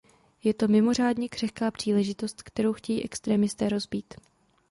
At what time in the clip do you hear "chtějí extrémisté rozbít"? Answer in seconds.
2.73-4.13